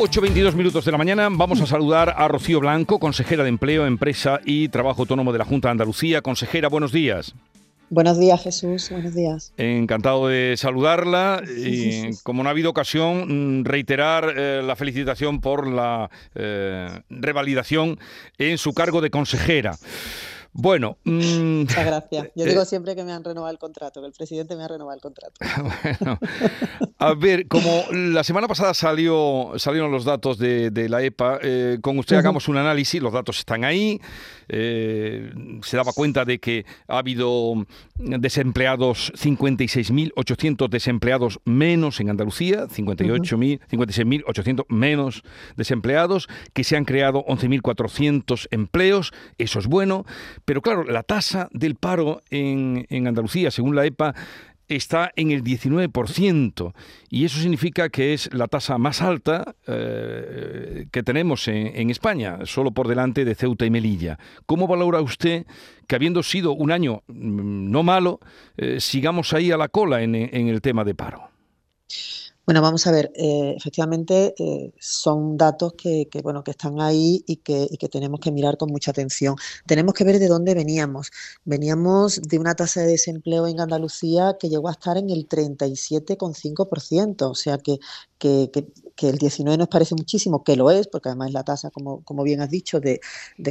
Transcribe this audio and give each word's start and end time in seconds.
8.22 0.00 0.54
minutos 0.54 0.86
de 0.86 0.92
la 0.92 0.96
mañana 0.96 1.28
vamos 1.30 1.60
a 1.60 1.66
saludar 1.66 2.14
a 2.16 2.26
Rocío 2.26 2.58
Blanco, 2.58 2.98
consejera 2.98 3.42
de 3.42 3.50
Empleo, 3.50 3.84
Empresa 3.84 4.40
y 4.46 4.70
Trabajo 4.70 5.02
Autónomo 5.02 5.30
de 5.30 5.36
la 5.36 5.44
Junta 5.44 5.68
de 5.68 5.72
Andalucía. 5.72 6.22
Consejera, 6.22 6.70
buenos 6.70 6.90
días. 6.90 7.34
Buenos 7.90 8.18
días, 8.18 8.42
Jesús. 8.42 8.88
Buenos 8.90 9.14
días. 9.14 9.52
Encantado 9.58 10.28
de 10.28 10.54
saludarla 10.56 11.42
y, 11.46 12.16
como 12.22 12.42
no 12.42 12.48
ha 12.48 12.52
habido 12.52 12.70
ocasión, 12.70 13.60
mm, 13.60 13.64
reiterar 13.66 14.32
eh, 14.34 14.62
la 14.64 14.74
felicitación 14.74 15.42
por 15.42 15.66
la 15.66 16.08
eh, 16.34 16.88
revalidación 17.10 17.98
en 18.38 18.56
su 18.56 18.72
cargo 18.72 19.02
de 19.02 19.10
consejera. 19.10 19.76
Bueno. 20.52 20.98
Mm, 21.04 21.60
Muchas 21.60 21.86
gracias. 21.86 22.28
Yo 22.34 22.44
digo 22.44 22.62
eh, 22.62 22.66
siempre 22.66 22.96
que 22.96 23.04
me 23.04 23.12
han 23.12 23.22
renovado 23.22 23.52
el 23.52 23.58
contrato, 23.58 24.00
que 24.00 24.06
el 24.08 24.12
presidente 24.12 24.56
me 24.56 24.64
ha 24.64 24.68
renovado 24.68 24.96
el 24.96 25.00
contrato. 25.00 25.34
bueno, 26.00 26.18
a 26.98 27.14
ver, 27.14 27.46
como 27.46 27.84
la 27.92 28.24
semana 28.24 28.48
pasada 28.48 28.74
salió, 28.74 29.52
salieron 29.56 29.92
los 29.92 30.04
datos 30.04 30.38
de, 30.38 30.88
la 30.88 31.02
EPA, 31.02 31.38
eh, 31.42 31.78
con 31.80 31.98
usted 31.98 32.16
hagamos 32.16 32.48
un 32.48 32.56
análisis, 32.56 33.00
los 33.00 33.12
datos 33.12 33.38
están 33.38 33.64
ahí. 33.64 34.00
Eh, 34.52 35.32
se 35.62 35.76
daba 35.76 35.92
cuenta 35.92 36.24
de 36.24 36.40
que 36.40 36.66
ha 36.88 36.98
habido 36.98 37.66
desempleados, 37.96 39.12
56.800 39.14 40.68
desempleados 40.68 41.40
menos 41.44 42.00
en 42.00 42.10
Andalucía, 42.10 42.66
58.000, 42.66 43.60
56.800 43.70 44.64
menos 44.68 45.22
desempleados, 45.56 46.28
que 46.52 46.64
se 46.64 46.76
han 46.76 46.84
creado 46.84 47.24
11.400 47.26 48.48
empleos, 48.50 49.12
eso 49.38 49.60
es 49.60 49.68
bueno, 49.68 50.04
pero 50.44 50.62
claro, 50.62 50.82
la 50.82 51.04
tasa 51.04 51.48
del 51.52 51.76
paro 51.76 52.20
en, 52.30 52.86
en 52.90 53.06
Andalucía, 53.06 53.52
según 53.52 53.76
la 53.76 53.86
EPA, 53.86 54.14
está 54.70 55.12
en 55.16 55.30
el 55.30 55.42
19% 55.42 56.72
y 57.08 57.24
eso 57.24 57.40
significa 57.40 57.88
que 57.88 58.14
es 58.14 58.32
la 58.32 58.46
tasa 58.46 58.78
más 58.78 59.02
alta 59.02 59.54
eh, 59.66 60.86
que 60.90 61.02
tenemos 61.02 61.48
en, 61.48 61.90
España, 61.90 62.38
solo 62.44 62.70
por 62.70 62.88
delante 62.88 63.24
de 63.24 63.34
Ceuta 63.34 63.66
y 63.66 63.70
Melilla. 63.70 64.18
¿Cómo 64.46 64.66
valora 64.66 65.00
usted 65.00 65.46
que 65.86 65.96
habiendo 65.96 66.22
sido 66.22 66.52
un 66.52 66.70
año 66.70 67.02
mm, 67.08 67.70
no 67.70 67.82
malo, 67.82 68.20
eh, 68.56 68.80
sigamos 68.80 69.32
ahí 69.32 69.50
a 69.50 69.56
la 69.56 69.68
cola 69.68 70.02
en 70.02 70.14
el 70.14 70.60
tema 70.60 70.84
de 70.84 70.94
paro? 70.94 71.30
Bueno, 72.50 72.62
vamos 72.62 72.84
a 72.88 72.90
ver, 72.90 73.12
eh, 73.14 73.54
efectivamente 73.56 74.34
eh, 74.36 74.72
son 74.80 75.36
datos 75.36 75.74
que, 75.74 76.08
bueno, 76.20 76.42
que 76.42 76.50
están 76.50 76.80
ahí 76.80 77.22
y 77.24 77.36
que, 77.36 77.68
que, 77.78 77.88
tenemos 77.88 78.18
que 78.18 78.32
mirar 78.32 78.56
con 78.56 78.72
mucha 78.72 78.90
atención. 78.90 79.36
Tenemos 79.66 79.94
que 79.94 80.02
ver 80.02 80.18
de 80.18 80.26
dónde 80.26 80.54
veníamos. 80.54 81.12
Veníamos 81.44 82.20
de 82.20 82.40
una 82.40 82.56
tasa 82.56 82.80
de 82.80 82.88
desempleo 82.88 83.46
en 83.46 83.60
Andalucía 83.60 84.36
que 84.36 84.48
llegó 84.48 84.68
a 84.68 84.72
estar 84.72 84.96
en 84.96 85.10
el 85.10 85.28
37,5%, 85.28 87.30
o 87.30 87.34
sea 87.36 87.58
que, 87.58 87.78
que, 88.18 88.50
que 89.00 89.08
el 89.08 89.16
19 89.16 89.56
nos 89.56 89.68
parece 89.68 89.94
muchísimo, 89.94 90.44
que 90.44 90.56
lo 90.56 90.70
es, 90.70 90.86
porque 90.86 91.08
además 91.08 91.28
es 91.28 91.34
la 91.34 91.42
tasa, 91.42 91.70
como, 91.70 92.04
como 92.04 92.22
bien 92.22 92.42
has 92.42 92.50
dicho, 92.50 92.80
de, 92.80 93.00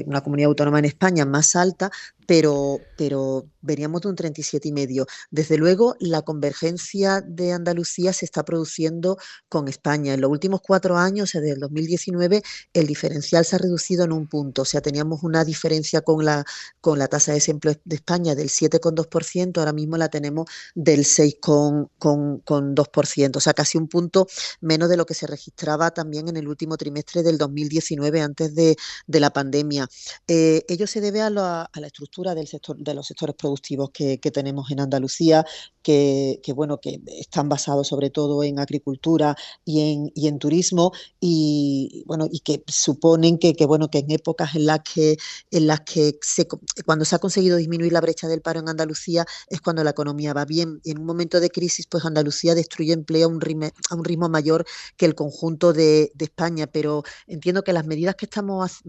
una 0.06 0.22
comunidad 0.22 0.50
autónoma 0.50 0.78
en 0.78 0.86
España 0.86 1.26
más 1.26 1.56
alta, 1.56 1.90
pero, 2.30 2.80
pero 2.96 3.50
veníamos 3.60 4.02
de 4.02 4.10
un 4.10 4.16
37,5. 4.16 5.08
Desde 5.32 5.58
luego, 5.58 5.96
la 6.00 6.22
convergencia 6.22 7.22
de 7.22 7.54
Andalucía 7.54 8.14
se 8.14 8.26
está 8.26 8.46
produciendo 8.46 9.18
con 9.50 9.68
España. 9.68 10.14
En 10.14 10.22
los 10.22 10.30
últimos 10.30 10.62
cuatro 10.62 10.96
años, 10.96 11.32
desde 11.34 11.54
el 11.54 11.60
2019, 11.60 12.44
el 12.74 12.86
diferencial 12.86 13.46
se 13.46 13.56
ha 13.56 13.60
reducido 13.60 14.04
en 14.04 14.12
un 14.12 14.28
punto. 14.28 14.62
O 14.62 14.66
sea, 14.66 14.80
teníamos 14.80 15.24
una 15.24 15.44
diferencia 15.44 16.02
con 16.02 16.24
la, 16.24 16.46
con 16.82 17.00
la 17.00 17.08
tasa 17.08 17.32
de 17.32 17.38
desempleo 17.38 17.74
de 17.84 17.96
España 17.96 18.36
del 18.36 18.50
7,2%, 18.50 19.58
ahora 19.58 19.74
mismo 19.74 19.98
la 19.98 20.10
tenemos 20.10 20.48
del 20.76 21.06
6,2%. 21.06 23.38
O 23.38 23.40
sea, 23.40 23.56
casi 23.56 23.80
un 23.80 23.88
punto 23.88 24.28
menos 24.62 24.88
de 24.88 24.98
lo 24.98 25.08
que 25.08 25.16
se 25.16 25.26
registraba 25.26 25.90
también 25.90 26.28
en 26.28 26.38
el 26.38 26.48
último 26.48 26.78
trimestre 26.78 27.24
del 27.24 27.40
2019 27.40 28.22
antes 28.22 28.54
de, 28.54 28.76
la 29.08 29.32
pandemia. 29.32 29.88
Eh, 30.28 30.64
ello 30.70 30.86
se 30.86 31.02
debe 31.02 31.22
a 31.22 31.32
la, 31.32 31.72
estructura 31.84 32.19
del 32.36 32.48
sector, 32.48 32.78
de 32.78 32.94
los 32.94 33.08
sectores 33.08 33.36
productivos 33.36 33.90
que, 33.92 34.18
tenemos 34.18 34.70
en 34.70 34.80
Andalucía, 34.80 35.46
que, 35.82 36.40
bueno, 36.56 36.78
que 36.80 37.02
están 37.08 37.50
basados 37.50 37.88
sobre 37.88 38.10
todo 38.12 38.44
en 38.44 38.60
agricultura 38.60 39.36
y 39.66 39.92
en, 39.92 40.12
y 40.14 40.32
turismo 40.38 40.92
y 41.20 42.04
bueno, 42.06 42.28
y 42.32 42.42
que 42.42 42.64
suponen 42.68 43.40
que, 43.40 43.54
bueno, 43.66 43.90
que 43.90 44.00
en 44.00 44.12
épocas 44.12 44.56
en 44.56 44.66
las 44.66 44.82
que, 44.82 45.18
en 45.52 45.68
las 45.68 45.82
que 45.82 46.20
se, 46.22 46.48
cuando 46.86 47.06
se 47.06 47.16
ha 47.16 47.20
conseguido 47.20 47.58
disminuir 47.58 47.92
la 47.94 48.02
brecha 48.02 48.28
del 48.28 48.42
paro 48.42 48.60
en 48.60 48.70
Andalucía 48.70 49.26
es 49.50 49.62
cuando 49.62 49.84
la 49.84 49.92
economía 49.92 50.34
va 50.34 50.46
bien. 50.46 50.80
Y 50.84 50.92
en 50.92 51.00
un 51.00 51.06
momento 51.06 51.40
de 51.40 51.50
crisis, 51.50 51.88
pues 51.88 52.06
Andalucía 52.06 52.54
destruye 52.56 52.94
empleo 52.94 53.28
a 53.28 53.32
un 53.32 53.42
ritmo, 53.42 53.70
a 53.90 53.96
un 53.96 54.04
ritmo 54.04 54.30
mayor 54.30 54.66
que 54.98 55.06
el 55.06 55.16
conjunto 55.16 55.74
de, 55.74 56.12
España, 56.20 56.68
pero 56.68 57.04
entiendo 57.28 57.64
que 57.64 57.74
las 57.74 57.88
medidas 57.88 58.16
que 58.16 58.26
estamos, 58.26 58.82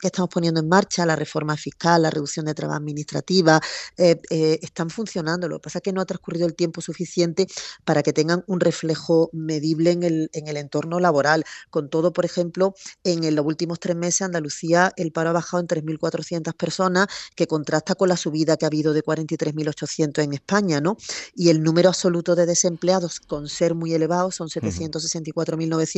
que 0.00 0.06
estamos 0.06 0.30
poniendo 0.30 0.60
en 0.60 0.68
marcha, 0.68 1.04
la 1.04 1.14
reforma 1.14 1.56
fiscal, 1.56 2.02
la 2.02 2.10
reducción 2.10 2.46
de 2.46 2.54
trabas 2.54 2.75
administrativa, 2.76 3.60
eh, 3.96 4.20
eh, 4.30 4.58
están 4.62 4.90
funcionando. 4.90 5.48
Lo 5.48 5.58
que 5.58 5.64
pasa 5.64 5.78
es 5.78 5.82
que 5.82 5.92
no 5.92 6.00
ha 6.00 6.04
transcurrido 6.06 6.46
el 6.46 6.54
tiempo 6.54 6.80
suficiente 6.80 7.46
para 7.84 8.02
que 8.02 8.12
tengan 8.12 8.44
un 8.46 8.60
reflejo 8.60 9.30
medible 9.32 9.90
en 9.92 10.02
el, 10.02 10.30
en 10.32 10.48
el 10.48 10.56
entorno 10.56 11.00
laboral. 11.00 11.44
Con 11.70 11.88
todo, 11.90 12.12
por 12.12 12.24
ejemplo, 12.24 12.74
en, 13.04 13.34
los 13.34 13.44
últimos 13.44 13.80
tres 13.80 13.96
meses 13.96 14.22
Andalucía 14.22 14.92
el 14.96 15.12
paro 15.12 15.30
ha 15.30 15.32
bajado 15.32 15.60
en 15.60 15.68
3.400 15.68 16.54
personas, 16.54 17.06
que 17.34 17.46
contrasta 17.46 17.94
con 17.94 18.08
la 18.08 18.16
subida 18.16 18.56
que 18.56 18.64
ha 18.64 18.68
habido 18.68 18.92
de 18.92 19.02
43.800 19.02 20.22
en 20.22 20.34
España, 20.34 20.80
¿no? 20.80 20.96
Y 21.34 21.50
el 21.50 21.62
número 21.62 21.88
absoluto 21.88 22.34
de 22.34 22.46
desempleados, 22.46 23.20
con 23.20 23.48
ser 23.48 23.74
muy 23.74 23.94
elevado, 23.94 24.30
son 24.30 24.48
764.900 24.48 25.96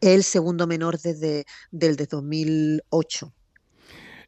es 0.00 0.14
el 0.14 0.24
segundo 0.24 0.66
menor 0.66 0.98
desde 1.00 1.44
del 1.70 1.96
de 1.96 2.06
2008. 2.06 3.32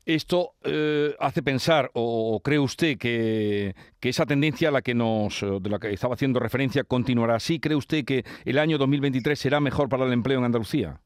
Esto 0.07 0.53
eh, 0.65 1.15
hace 1.19 1.43
pensar, 1.43 1.91
o 1.95 2.41
cree 2.45 2.59
usted 2.59 2.99
que, 2.99 3.75
que, 4.01 4.11
esa 4.11 4.27
tendencia 4.27 4.69
a 4.69 4.73
la 4.73 4.83
que 4.83 4.95
nos, 4.95 5.41
de 5.41 5.71
la 5.71 5.79
que 5.79 5.93
estaba 5.93 6.15
haciendo 6.15 6.41
referencia 6.41 6.85
continuará 6.85 7.37
así. 7.37 7.59
¿Cree 7.59 7.77
usted 7.77 8.05
que 8.05 8.25
el 8.45 8.59
año 8.59 8.77
2023 8.77 9.39
será 9.39 9.61
mejor 9.61 9.89
para 9.89 10.05
el 10.05 10.13
empleo 10.13 10.39
en 10.39 10.45
Andalucía? 10.45 11.01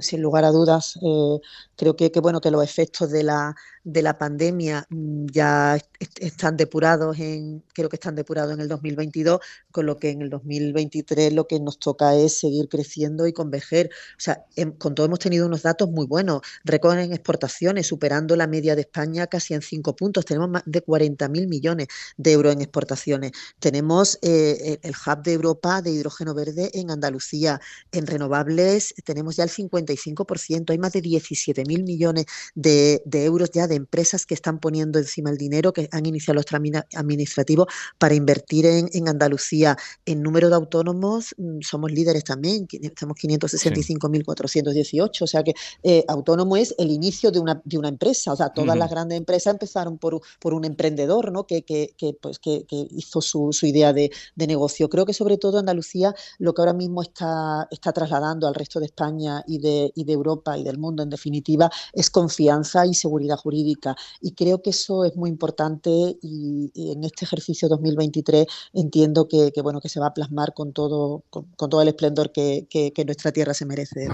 Sin 0.00 0.20
lugar 0.20 0.44
a 0.44 0.50
dudas, 0.50 0.98
eh, 1.02 1.38
creo 1.76 1.96
que, 1.96 2.12
que, 2.12 2.20
bueno 2.20 2.40
que 2.40 2.50
los 2.50 2.62
efectos 2.62 3.10
de 3.10 3.22
la 3.22 3.54
de 3.90 4.02
la 4.02 4.18
pandemia 4.18 4.86
mm, 4.90 5.26
ya 5.32 5.78
están 6.20 6.58
depurados 6.58 7.18
en, 7.18 7.64
creo 7.72 7.88
que 7.88 7.96
están 7.96 8.14
depurados 8.14 8.52
en 8.52 8.60
el 8.60 8.68
2022, 8.68 9.40
con 9.70 9.86
lo 9.86 9.96
que 9.96 10.10
en 10.10 10.20
el 10.20 10.28
2023 10.28 11.32
lo 11.32 11.46
que 11.46 11.58
nos 11.58 11.78
toca 11.78 12.14
es 12.14 12.38
seguir 12.38 12.68
creciendo 12.68 13.26
y 13.26 13.32
converger. 13.32 13.88
O 13.88 14.20
sea, 14.20 14.44
con 14.76 14.94
todo 14.94 15.06
hemos 15.06 15.20
tenido 15.20 15.46
unos 15.46 15.62
datos 15.62 15.88
muy 15.90 16.06
buenos, 16.06 16.42
récord 16.64 16.98
en 16.98 17.14
exportaciones, 17.14 17.86
superando 17.86 18.36
la 18.36 18.46
media 18.46 18.74
de 18.74 18.82
España 18.82 19.26
casi 19.26 19.54
en 19.54 19.62
cinco 19.62 19.96
puntos. 19.96 20.26
Tenemos 20.26 20.50
más 20.50 20.62
de 20.66 20.84
40.000 20.84 21.48
millones 21.48 21.88
de 22.18 22.32
euros 22.32 22.52
en 22.52 22.60
exportaciones. 22.60 23.32
Tenemos 23.58 24.18
eh, 24.20 24.78
el 24.82 24.92
hub 24.92 25.22
de 25.22 25.32
Europa 25.32 25.80
de 25.80 25.92
hidrógeno 25.92 26.34
verde 26.34 26.70
en 26.74 26.90
Andalucía. 26.90 27.58
En 27.92 28.06
renovables 28.06 28.94
tenemos 29.04 29.36
ya 29.36 29.44
el 29.44 29.50
55%, 29.86 30.70
hay 30.70 30.78
más 30.78 30.92
de 30.92 31.02
17.000 31.02 31.84
millones 31.84 32.26
de, 32.54 33.02
de 33.04 33.24
euros 33.24 33.50
ya 33.50 33.66
de 33.66 33.76
empresas 33.76 34.26
que 34.26 34.34
están 34.34 34.58
poniendo 34.58 34.98
encima 34.98 35.30
el 35.30 35.36
dinero, 35.36 35.72
que 35.72 35.88
han 35.92 36.06
iniciado 36.06 36.36
los 36.36 36.46
trámites 36.46 36.82
administrativos 36.94 37.66
para 37.98 38.14
invertir 38.14 38.66
en, 38.66 39.08
Andalucía. 39.08 39.76
En 40.04 40.22
número 40.22 40.48
de 40.48 40.56
autónomos 40.56 41.34
mm, 41.38 41.60
somos 41.62 41.90
líderes 41.90 42.24
también, 42.24 42.66
estamos 42.70 43.16
565.418, 43.16 45.22
o 45.22 45.26
sea 45.26 45.42
que 45.42 45.54
eh, 45.82 46.04
autónomo 46.08 46.56
es 46.56 46.74
el 46.78 46.90
inicio 46.90 47.30
de 47.30 47.40
una, 47.40 47.60
de 47.64 47.78
una 47.78 47.88
empresa, 47.88 48.32
o 48.32 48.36
sea, 48.36 48.50
todas 48.50 48.76
las 48.76 48.90
grandes 48.90 49.18
empresas 49.18 49.54
empezaron 49.54 49.98
por, 49.98 50.20
por 50.40 50.54
un 50.54 50.64
emprendedor, 50.64 51.32
¿no? 51.32 51.46
Que, 51.46 51.62
que, 51.62 51.94
pues, 52.20 52.38
que, 52.38 52.66
hizo 52.70 53.20
su, 53.20 53.52
su 53.52 53.66
idea 53.66 53.92
de, 53.92 54.10
de, 54.34 54.46
negocio. 54.46 54.88
Creo 54.88 55.06
que 55.06 55.12
sobre 55.12 55.36
todo 55.36 55.58
Andalucía 55.58 56.14
lo 56.38 56.54
que 56.54 56.62
ahora 56.62 56.72
mismo 56.72 57.02
está, 57.02 57.68
está 57.70 57.92
trasladando 57.92 58.46
al 58.46 58.54
resto 58.54 58.80
de 58.80 58.86
España 58.86 59.42
y 59.46 59.58
de, 59.58 59.67
y 59.94 60.04
de 60.04 60.12
Europa 60.12 60.56
y 60.56 60.64
del 60.64 60.78
mundo 60.78 61.02
en 61.02 61.10
definitiva 61.10 61.70
es 61.92 62.10
confianza 62.10 62.86
y 62.86 62.94
seguridad 62.94 63.36
jurídica 63.36 63.96
y 64.20 64.32
creo 64.32 64.62
que 64.62 64.70
eso 64.70 65.04
es 65.04 65.16
muy 65.16 65.30
importante 65.30 65.90
y, 65.90 66.70
en 66.74 67.04
este 67.04 67.24
ejercicio 67.24 67.68
2023 67.68 68.46
entiendo 68.72 69.28
que, 69.28 69.52
bueno, 69.62 69.80
que 69.80 69.88
se 69.88 70.00
va 70.00 70.08
a 70.08 70.14
plasmar 70.14 70.54
con 70.54 70.72
todo, 70.72 71.22
con, 71.30 71.46
todo 71.56 71.82
el 71.82 71.88
esplendor 71.88 72.32
que, 72.32 72.66
nuestra 73.06 73.32
tierra 73.32 73.54
se 73.54 73.64
merece. 73.64 74.08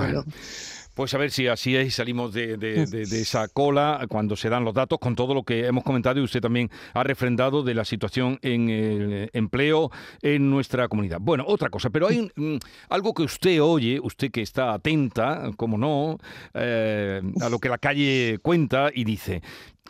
Pues 0.94 1.12
a 1.14 1.18
ver 1.18 1.30
si 1.30 1.48
así 1.48 1.76
es 1.76 1.88
y 1.88 1.90
salimos 1.90 2.32
de, 2.32 2.54
esa 3.02 3.48
cola 3.48 4.06
cuando 4.08 4.36
se 4.36 4.48
dan 4.48 4.64
los 4.64 4.74
datos, 4.74 4.98
con 4.98 5.16
todo 5.16 5.34
lo 5.34 5.42
que 5.42 5.66
hemos 5.66 5.82
comentado 5.82 6.20
y 6.20 6.22
usted 6.22 6.40
también 6.40 6.70
ha 6.92 7.02
refrendado 7.02 7.62
de 7.62 7.74
la 7.74 7.84
situación 7.84 8.38
en 8.42 8.70
el 8.70 9.30
empleo 9.32 9.90
en 10.22 10.50
nuestra 10.50 10.88
comunidad. 10.88 11.18
Bueno, 11.20 11.44
otra 11.46 11.68
cosa, 11.68 11.90
pero 11.90 12.08
hay 12.08 12.30
mm, 12.34 12.56
algo 12.88 13.12
que 13.12 13.24
usted 13.24 13.60
oye, 13.60 13.98
usted 14.00 14.30
que 14.30 14.42
está 14.42 14.72
atenta, 14.72 15.50
como 15.56 15.76
no, 15.76 16.18
eh, 16.54 17.20
a 17.40 17.48
lo 17.48 17.58
que 17.58 17.68
la 17.68 17.78
calle 17.78 18.38
cuenta 18.40 18.90
y 18.94 19.04
dice, 19.04 19.42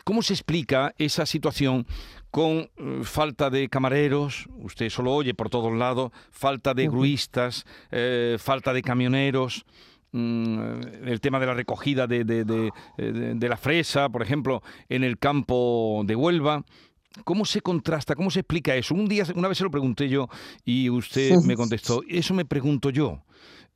¿cómo 0.03 0.21
se 0.21 0.33
explica 0.33 0.93
esa 0.97 1.25
situación 1.25 1.85
con 2.31 2.57
eh, 2.57 2.69
falta 3.03 3.49
de 3.49 3.69
camareros, 3.69 4.47
usted 4.57 4.89
solo 4.89 5.13
oye 5.13 5.33
por 5.33 5.49
todos 5.49 5.73
lados, 5.73 6.11
falta 6.31 6.73
de 6.73 6.87
gruistas, 6.87 7.65
eh, 7.91 8.37
falta 8.39 8.73
de 8.73 8.81
camioneros? 8.81 9.65
Mm, 10.15 11.07
el 11.07 11.19
tema 11.21 11.39
de 11.39 11.45
la 11.45 11.53
recogida 11.53 12.07
de, 12.07 12.23
de, 12.23 13.49
la 13.49 13.57
fresa, 13.57 14.09
por 14.09 14.21
ejemplo, 14.21 14.61
en 14.89 15.03
el 15.03 15.17
campo 15.17 16.03
de 16.05 16.15
Huelva. 16.15 16.63
¿Cómo 17.23 17.45
se 17.45 17.61
contrasta? 17.61 18.15
¿Cómo 18.15 18.29
se 18.29 18.41
explica 18.41 18.75
eso? 18.75 18.93
Un 18.93 19.07
día, 19.07 19.25
una 19.35 19.47
vez 19.47 19.57
se 19.57 19.63
lo 19.63 19.71
pregunté 19.71 20.09
yo 20.09 20.27
y 20.65 20.89
usted 20.89 21.37
me 21.43 21.55
contestó, 21.55 22.01
eso 22.09 22.33
me 22.33 22.45
pregunto 22.45 22.89
yo. 22.89 23.23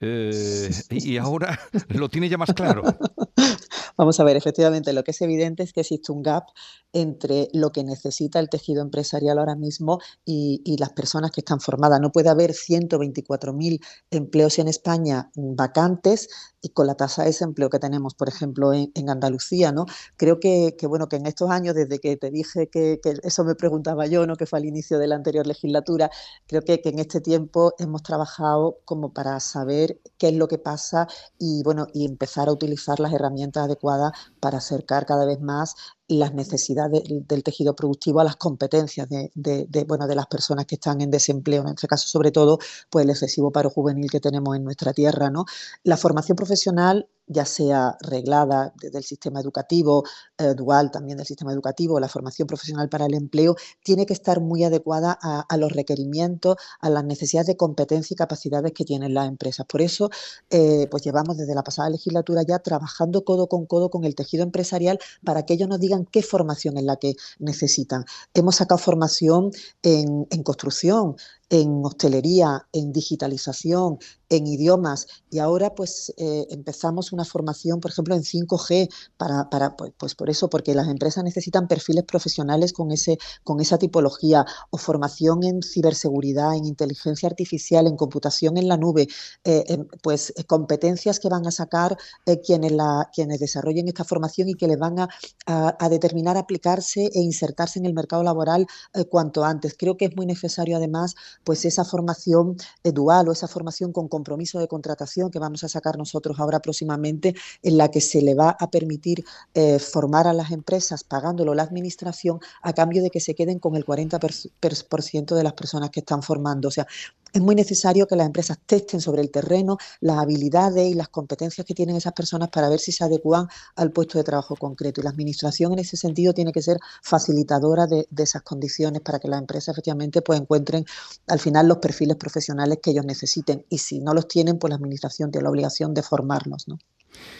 Eh, 0.02 0.70
y 0.92 1.18
ahora 1.18 1.60
lo 1.90 2.10
tiene 2.10 2.30
ya 2.30 2.38
más 2.38 2.54
claro. 2.54 2.84
Vamos 3.98 4.20
a 4.20 4.24
ver, 4.24 4.38
efectivamente, 4.38 4.94
lo 4.94 5.04
que 5.04 5.12
es 5.12 5.22
evidente 5.22 5.64
es 5.64 5.74
que 5.74 5.82
existe 5.82 6.12
un 6.12 6.24
gap 6.24 6.46
entre 6.94 7.50
lo 7.54 7.72
que 7.72 7.84
necesita 7.84 8.40
el 8.40 8.50
tejido 8.50 8.82
empresarial 8.82 9.38
ahora 9.40 9.56
mismo 9.56 10.00
y, 10.26 10.78
las 10.80 10.94
personas 10.94 11.32
que 11.32 11.42
están 11.42 11.60
formadas. 11.60 12.00
No 12.00 12.12
puede 12.12 12.30
haber 12.30 12.52
124.000 12.52 13.80
empleos 14.12 14.60
en 14.60 14.70
España 14.70 15.30
vacantes 15.36 16.30
y 16.62 16.70
con 16.70 16.88
la 16.88 16.96
tasa 16.96 17.24
de 17.24 17.30
desempleo 17.30 17.70
que 17.70 17.80
tenemos, 17.80 18.16
por 18.16 18.30
ejemplo, 18.30 18.72
en, 18.74 19.10
Andalucía, 19.10 19.72
¿no? 19.72 19.86
Creo 20.16 20.40
que, 20.40 20.76
bueno, 20.88 21.10
que 21.10 21.18
en 21.18 21.26
estos 21.26 21.50
años, 21.50 21.76
desde 21.76 22.00
que 22.00 22.16
te 22.16 22.32
dije 22.32 22.70
que, 22.70 23.02
eso 23.24 23.44
me 23.44 23.56
preguntaba 23.56 24.06
yo, 24.06 24.26
¿no? 24.26 24.36
Que 24.36 24.46
fue 24.46 24.60
al 24.60 24.66
inicio 24.66 25.00
de 25.00 25.08
la 25.08 25.16
anterior 25.16 25.46
legislatura, 25.48 26.10
creo 26.48 26.62
que, 26.62 26.82
que 26.82 26.90
en 26.90 27.00
este 27.00 27.22
tiempo 27.22 27.74
hemos 27.80 28.04
trabajado 28.04 28.80
como 28.86 29.14
para 29.14 29.40
saber 29.40 30.00
qué 30.18 30.30
es 30.30 30.36
lo 30.36 30.48
que 30.48 30.58
pasa 30.58 31.08
y, 31.38 31.64
bueno, 31.64 31.88
y 31.94 32.06
empezar 32.06 32.48
a 32.50 32.54
utilizar 32.54 33.00
las 33.00 33.14
herramientas 33.14 33.66
adecuadas 33.66 34.14
para 34.40 34.60
acercar 34.60 35.06
cada 35.06 35.26
vez 35.26 35.42
más 35.42 35.76
las 36.10 36.34
necesidades 36.34 37.04
del, 37.08 37.44
tejido 37.44 37.76
productivo 37.76 38.20
a 38.20 38.24
las 38.24 38.36
competencias 38.36 39.08
de, 39.10 39.86
bueno, 39.88 40.08
de 40.08 40.16
las 40.16 40.28
personas 40.28 40.66
que 40.66 40.76
están 40.76 41.02
en 41.02 41.12
desempleo, 41.12 41.62
en 41.62 41.70
este 41.70 41.88
caso 41.88 42.08
sobre 42.08 42.32
todo 42.32 42.60
pues 42.90 43.06
el 43.06 43.12
excesivo 43.12 43.52
paro 43.52 43.70
juvenil 43.70 44.10
que 44.10 44.20
tenemos 44.20 44.56
en 44.56 44.64
nuestra 44.64 44.92
tierra. 44.92 45.30
¿no? 45.30 45.46
La 45.84 45.98
formación 45.98 46.36
profesional 46.36 47.08
ya 47.30 47.46
sea 47.46 47.96
reglada 48.02 48.74
del 48.82 49.04
sistema 49.04 49.40
educativo, 49.40 50.04
eh, 50.38 50.56
dual 50.56 50.92
también 50.92 51.18
del 51.18 51.28
sistema 51.28 51.54
educativo, 51.54 52.00
la 52.00 52.10
formación 52.10 52.48
profesional 52.48 52.90
para 52.90 53.06
el 53.06 53.14
empleo, 53.14 53.56
tiene 53.84 54.06
que 54.06 54.14
estar 54.14 54.42
muy 54.42 54.64
adecuada 54.64 55.18
a, 55.22 55.58
los 55.58 55.72
requerimientos, 55.72 56.56
a 56.82 56.90
las 56.90 57.04
necesidades 57.06 57.48
de 57.48 57.58
competencia 57.58 58.14
y 58.14 58.18
capacidades 58.18 58.74
que 58.74 58.84
tienen 58.84 59.14
las 59.14 59.28
empresas. 59.28 59.66
Por 59.68 59.82
eso, 59.82 60.10
eh, 60.50 60.88
pues 60.90 61.04
llevamos 61.04 61.38
desde 61.38 61.54
la 61.54 61.64
pasada 61.64 61.90
legislatura 61.90 62.42
ya 62.48 62.60
trabajando 62.60 63.24
codo 63.24 63.48
con 63.48 63.66
codo 63.68 63.90
con 63.90 64.06
el 64.06 64.16
tejido 64.16 64.44
empresarial 64.44 65.00
para 65.24 65.46
que 65.46 65.54
ellos 65.54 65.70
nos 65.70 65.80
digan 65.80 66.06
qué 66.06 66.24
formación 66.24 66.78
es 66.78 66.84
la 66.84 66.96
que 66.98 67.14
necesitan. 67.38 68.06
Hemos 68.34 68.56
sacado 68.56 68.80
formación 68.80 69.52
en, 69.84 70.28
en 70.32 70.44
construcción, 70.44 71.16
en 71.50 71.82
hostelería, 71.84 72.68
en 72.72 72.92
digitalización, 72.92 74.00
en 74.30 74.46
idiomas 74.46 75.08
y 75.32 75.40
ahora 75.40 75.74
pues 75.74 76.14
eh, 76.18 76.46
empezamos 76.52 77.12
una 77.12 77.26
formación, 77.26 77.80
por 77.80 77.92
ejemplo, 77.92 78.16
en 78.16 78.22
5G 78.22 78.90
para, 79.18 79.50
para 79.50 79.76
pues, 79.76 79.92
pues, 79.98 80.16
por 80.16 80.30
eso, 80.30 80.50
porque 80.50 80.76
las 80.76 80.88
empresas 80.88 81.24
necesitan 81.24 81.68
perfiles 81.68 82.04
profesionales 82.04 82.72
con, 82.72 82.92
ese, 82.92 83.18
con 83.44 83.60
esa 83.60 83.78
tipología 83.78 84.46
o 84.70 84.78
formación 84.78 85.44
en 85.44 85.64
ciberseguridad, 85.64 86.56
en 86.56 86.66
inteligencia 86.66 87.28
artificial, 87.28 87.88
en 87.88 87.96
computación 87.96 88.58
en 88.58 88.68
la 88.68 88.78
nube, 88.78 89.08
eh, 89.44 89.80
pues 90.04 90.32
eh, 90.36 90.44
competencias 90.44 91.20
que 91.20 91.30
van 91.30 91.48
a 91.48 91.52
sacar 91.52 91.98
quienes, 92.46 92.74
quienes 93.14 93.40
desarrollen 93.40 93.88
esta 93.88 94.04
formación 94.04 94.50
y 94.50 94.54
que 94.54 94.68
les 94.68 94.78
van 94.78 95.00
a, 95.00 95.10
a, 95.48 95.90
determinar 95.90 96.38
aplicarse 96.38 97.10
e 97.14 97.20
insertarse 97.20 97.80
en 97.80 97.86
el 97.86 97.94
mercado 97.94 98.24
laboral 98.24 98.68
cuanto 99.10 99.44
antes. 99.44 99.76
Creo 99.78 99.98
que 99.98 100.06
es 100.06 100.16
muy 100.16 100.26
necesario 100.26 100.78
además 100.78 101.16
pues 101.44 101.66
esa 101.66 101.86
formación 101.86 102.58
dual 102.84 103.30
o 103.30 103.32
esa 103.32 103.48
formación 103.48 103.92
con 103.92 104.08
compromiso 104.08 104.60
de 104.60 104.68
contratación 104.68 105.32
que 105.32 105.40
vamos 105.40 105.64
a 105.64 105.70
sacar 105.70 105.98
nosotros 105.98 106.40
ahora 106.40 106.60
próximamente, 106.60 107.36
en 107.64 107.78
la 107.78 107.90
que 107.90 108.02
se 108.02 108.22
le 108.22 108.36
va 108.36 108.56
a 108.60 108.70
permitir 108.70 109.24
eh, 109.54 109.80
formar 109.80 110.28
a 110.28 110.34
las 110.34 110.52
empresas 110.52 111.04
pagándolo 111.04 111.54
la 111.54 111.64
administración 111.64 112.40
a 112.62 112.74
cambio 112.74 113.02
de 113.04 113.10
que 113.10 113.20
se 113.20 113.36
queden 113.36 113.60
con 113.60 113.76
el 113.76 113.86
40% 113.86 115.36
de 115.36 115.44
las 115.44 115.54
personas 115.54 115.90
que 115.90 116.00
están 116.02 116.24
formando. 116.24 116.68
O 116.68 116.72
sea, 116.72 116.88
es 117.34 117.42
muy 117.42 117.56
necesario 117.56 118.08
que 118.08 118.16
las 118.16 118.26
empresas 118.26 118.58
testen 118.66 119.02
sobre 119.02 119.22
el 119.22 119.32
terreno 119.32 119.78
las 120.02 120.18
habilidades 120.18 120.90
y 120.90 120.94
las 120.94 121.10
competencias 121.10 121.66
que 121.66 121.74
tienen 121.74 121.96
esas 121.96 122.14
personas 122.14 122.50
para 122.50 122.70
ver 122.70 122.80
si 122.80 122.92
se 122.92 123.04
adecuan 123.04 123.48
al 123.76 123.92
puesto 123.92 124.18
de 124.18 124.24
trabajo 124.24 124.56
concreto. 124.56 125.02
Y 125.02 125.04
la 125.04 125.10
Administración 125.10 125.74
en 125.74 125.80
ese 125.80 125.98
sentido 125.98 126.34
tiene 126.34 126.52
que 126.52 126.62
ser 126.62 126.78
facilitadora 127.02 127.88
de, 127.88 128.08
esas 128.18 128.42
condiciones 128.44 129.02
para 129.02 129.20
que 129.20 129.28
las 129.28 129.40
empresas 129.40 129.74
efectivamente 129.74 130.22
pues, 130.22 130.40
encuentren 130.40 130.86
al 131.28 131.40
final 131.40 131.68
los 131.68 131.78
perfiles 131.78 132.18
profesionales 132.18 132.80
que 132.82 132.92
ellos 132.92 133.06
necesiten. 133.06 133.66
Y 133.70 133.80
si 133.80 134.00
no 134.00 134.14
los 134.14 134.28
tienen, 134.28 134.60
pues 134.60 134.70
la 134.70 134.76
Administración 134.76 135.32
tiene 135.32 135.44
la 135.44 135.50
obligación 135.50 135.94
de 135.94 136.04
formarlos. 136.04 136.68
¿no? 136.68 136.78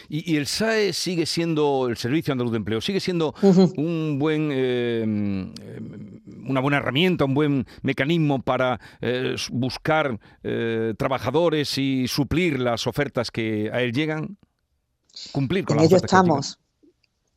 Y, 0.08 0.36
el 0.36 0.46
SAE 0.46 0.92
sigue 0.92 1.26
siendo, 1.26 1.88
el 1.88 1.96
Servicio 1.96 2.32
Andaluz 2.32 2.52
de 2.52 2.58
Empleo, 2.58 2.80
sigue 2.80 3.00
siendo 3.00 3.34
un 3.42 4.18
buen, 4.18 4.50
eh, 4.52 5.04
una 6.46 6.60
buena 6.60 6.78
herramienta, 6.78 7.24
un 7.24 7.34
buen 7.34 7.66
mecanismo 7.82 8.42
para 8.42 8.80
eh, 9.00 9.36
buscar 9.50 10.18
eh, 10.42 10.94
trabajadores 10.98 11.78
y 11.78 12.08
suplir 12.08 12.60
las 12.60 12.86
ofertas 12.86 13.30
que 13.30 13.70
a 13.72 13.82
él 13.82 13.92
llegan. 13.92 14.36
Cumplir 15.32 15.64
con 15.64 15.78
en 15.78 15.84
ello 15.84 15.96
estamos. 15.96 16.59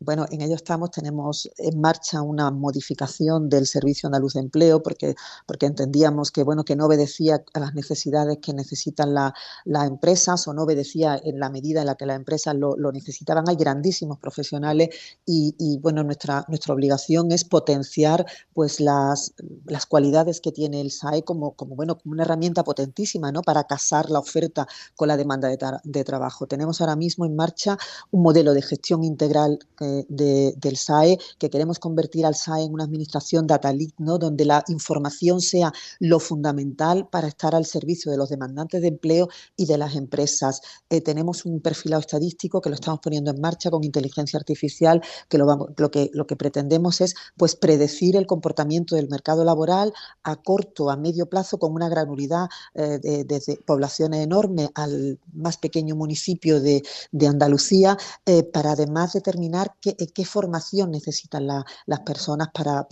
Bueno, 0.04 0.26
en 0.30 0.42
ello 0.42 0.56
estamos, 0.56 0.92
tenemos 0.92 1.50
en 1.58 1.80
marcha 1.80 2.22
una 2.22 2.52
modificación 2.52 3.48
del 3.48 3.66
Servicio 3.66 4.08
Andaluz 4.08 4.34
de 4.34 4.42
Empleo 4.42 4.84
porque, 4.84 5.16
porque 5.46 5.66
entendíamos 5.66 6.30
que, 6.32 6.44
bueno, 6.44 6.66
que 6.66 6.76
no 6.76 6.88
obedecía 6.88 7.44
a 7.54 7.60
las 7.60 7.74
necesidades 7.74 8.40
que 8.42 8.54
necesitan 8.54 9.14
las 9.14 9.88
empresas 9.88 10.46
o 10.48 10.54
no 10.54 10.64
obedecía 10.64 11.20
en 11.24 11.40
la 11.40 11.50
medida 11.50 11.82
en 11.82 11.88
la 11.88 11.96
que 11.96 12.06
las 12.06 12.18
empresas 12.18 12.54
lo, 12.56 12.76
necesitaban. 12.92 13.48
Hay 13.48 13.56
grandísimos 13.56 14.20
profesionales 14.20 14.90
y, 15.26 15.80
bueno, 15.80 16.04
nuestra, 16.04 16.46
nuestra 16.50 16.74
obligación 16.74 17.32
es 17.32 17.46
potenciar 17.46 18.26
pues 18.54 18.82
las, 18.82 19.34
las 19.66 19.86
cualidades 19.86 20.42
que 20.42 20.52
tiene 20.52 20.82
el 20.82 20.92
SAE 20.92 21.24
como, 21.24 21.54
como, 21.56 21.76
bueno, 21.76 21.98
como 21.98 22.14
una 22.14 22.24
herramienta 22.24 22.64
potentísima 22.64 23.32
¿no? 23.32 23.42
para 23.42 23.64
casar 23.64 24.10
la 24.10 24.20
oferta 24.20 24.68
con 24.96 25.08
la 25.08 25.18
demanda 25.18 25.48
de, 25.48 26.04
trabajo. 26.04 26.48
Tenemos 26.48 26.82
ahora 26.82 26.96
mismo 26.96 27.26
en 27.26 27.36
marcha 27.36 27.78
un 28.12 28.22
modelo 28.22 28.54
de 28.54 28.62
gestión 28.62 29.04
integral 29.04 29.60
que 29.78 29.93
del 30.08 30.78
SAE, 30.78 31.18
que 31.38 31.50
queremos 31.50 31.80
convertir 31.80 32.26
al 32.26 32.36
SAE 32.36 32.64
en 32.64 32.74
una 32.74 32.84
administración 32.84 33.48
data 33.48 33.72
lead, 33.72 33.92
¿no? 33.98 34.18
donde 34.18 34.46
la 34.46 34.64
información 34.68 35.42
sea 35.42 35.72
lo 36.00 36.20
fundamental 36.20 37.08
para 37.10 37.28
estar 37.28 37.56
al 37.56 37.66
servicio 37.66 38.12
de 38.12 38.18
los 38.18 38.30
demandantes 38.30 38.82
de 38.82 38.88
empleo 38.88 39.30
y 39.56 39.66
de 39.66 39.78
las 39.78 39.96
empresas. 39.96 40.62
Eh, 40.90 41.02
tenemos 41.02 41.46
un 41.46 41.62
perfilado 41.62 42.02
estadístico 42.02 42.62
que 42.62 42.70
lo 42.70 42.76
estamos 42.76 43.00
poniendo 43.00 43.32
en 43.32 43.42
marcha 43.42 43.70
con 43.70 43.84
inteligencia 43.84 44.38
artificial, 44.38 45.02
que 45.30 45.38
lo, 45.38 45.70
que, 45.92 46.10
lo 46.14 46.28
que 46.28 46.36
pretendemos 46.36 47.02
es 47.02 47.16
pues, 47.38 47.56
predecir 47.56 48.16
el 48.16 48.28
comportamiento 48.28 48.96
del 48.96 49.10
mercado 49.10 49.44
laboral 49.44 49.94
a 50.24 50.36
corto, 50.36 50.90
a 50.90 50.98
medio 50.98 51.28
plazo, 51.28 51.58
con 51.58 51.74
una 51.74 51.90
granulidad 51.90 52.48
eh, 52.76 53.24
desde 53.26 53.58
poblaciones 53.58 54.22
enormes 54.22 54.70
al 54.76 55.20
más 55.34 55.58
pequeño 55.58 55.96
municipio 55.96 56.62
de, 56.62 56.84
Andalucía, 57.28 57.98
eh, 58.26 58.44
para 58.44 58.72
además 58.72 59.14
determinar 59.14 59.76
eh, 59.86 60.08
qué, 60.14 60.26
formación 60.26 60.92
necesitan 60.92 61.48
las 61.48 62.00
personas 62.06 62.50
para, 62.54 62.88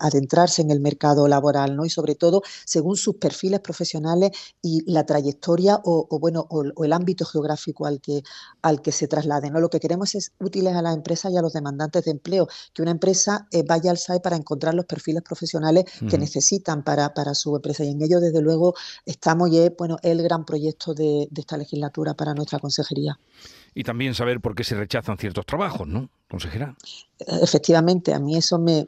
adentrarse 0.00 0.62
en 0.62 0.70
el 0.70 0.80
mercado 0.80 1.28
laboral, 1.28 1.76
¿no? 1.76 1.84
Y 1.84 1.90
sobre 1.90 2.14
todo, 2.14 2.42
según 2.64 2.96
sus 2.96 3.16
perfiles 3.16 3.60
profesionales 3.60 4.30
y 4.62 4.90
la 4.90 5.04
trayectoria 5.04 5.80
o, 5.84 6.18
bueno, 6.18 6.46
o, 6.50 6.84
el 6.84 6.92
ámbito 6.92 7.24
geográfico 7.24 7.86
al 7.86 8.00
que, 8.00 8.22
al 8.62 8.82
que 8.82 8.92
se 8.92 9.08
trasladen. 9.08 9.52
¿no? 9.52 9.60
Lo 9.60 9.70
que 9.70 9.80
queremos 9.80 10.14
es 10.14 10.32
útiles 10.40 10.74
a 10.74 10.82
las 10.82 10.94
empresas 10.94 11.32
y 11.32 11.36
a 11.36 11.42
los 11.42 11.52
demandantes 11.52 12.04
de 12.04 12.12
empleo, 12.12 12.48
que 12.72 12.82
una 12.82 12.90
empresa 12.90 13.46
eh, 13.50 13.62
vaya 13.66 13.90
al 13.90 13.98
SAE 13.98 14.20
para 14.20 14.36
encontrar 14.36 14.74
los 14.74 14.86
perfiles 14.86 15.22
profesionales 15.22 15.84
que 16.08 16.18
necesitan 16.18 16.82
para, 16.82 17.12
para 17.14 17.34
su 17.34 17.54
empresa. 17.54 17.84
Y 17.84 17.90
en 17.90 18.02
ello, 18.02 18.20
desde 18.20 18.40
luego, 18.40 18.74
estamos 19.04 19.50
y 19.50 19.58
es 19.58 19.72
bueno, 19.76 19.98
el 20.02 20.22
gran 20.22 20.44
proyecto 20.44 20.94
de 20.94 21.28
esta 21.36 21.56
legislatura 21.56 22.14
para 22.14 22.34
nuestra 22.34 22.58
consejería 22.58 23.18
y 23.74 23.84
también 23.84 24.14
saber 24.14 24.40
por 24.40 24.54
qué 24.54 24.64
se 24.64 24.76
rechazan 24.76 25.18
ciertos 25.18 25.46
trabajos, 25.46 25.86
¿no, 25.86 26.10
consejera? 26.28 26.76
Efectivamente, 27.42 28.14
a 28.14 28.18
mí 28.18 28.36
eso 28.36 28.58
me, 28.58 28.86